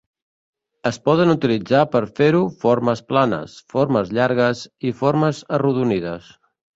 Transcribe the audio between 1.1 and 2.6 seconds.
utilitzar per fer-ho